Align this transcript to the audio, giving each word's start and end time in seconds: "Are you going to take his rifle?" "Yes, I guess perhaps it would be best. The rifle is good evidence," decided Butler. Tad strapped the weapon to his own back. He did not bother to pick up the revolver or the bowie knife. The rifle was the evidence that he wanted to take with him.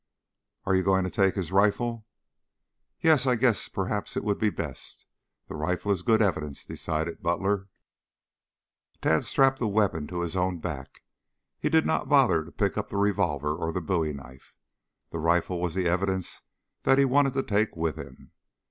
"Are 0.65 0.75
you 0.75 0.81
going 0.81 1.03
to 1.03 1.11
take 1.11 1.35
his 1.35 1.51
rifle?" 1.51 2.07
"Yes, 3.01 3.27
I 3.27 3.35
guess 3.35 3.67
perhaps 3.67 4.17
it 4.17 4.23
would 4.23 4.39
be 4.39 4.49
best. 4.49 5.05
The 5.47 5.53
rifle 5.53 5.91
is 5.91 6.01
good 6.01 6.23
evidence," 6.23 6.65
decided 6.65 7.21
Butler. 7.21 7.69
Tad 8.99 9.25
strapped 9.25 9.59
the 9.59 9.67
weapon 9.67 10.07
to 10.07 10.21
his 10.21 10.35
own 10.35 10.57
back. 10.57 11.03
He 11.59 11.69
did 11.69 11.85
not 11.85 12.09
bother 12.09 12.43
to 12.43 12.51
pick 12.51 12.79
up 12.79 12.89
the 12.89 12.97
revolver 12.97 13.53
or 13.55 13.71
the 13.71 13.79
bowie 13.79 14.11
knife. 14.11 14.55
The 15.11 15.19
rifle 15.19 15.61
was 15.61 15.75
the 15.75 15.85
evidence 15.87 16.41
that 16.81 16.97
he 16.97 17.05
wanted 17.05 17.35
to 17.35 17.43
take 17.43 17.75
with 17.75 17.95
him. 17.97 18.31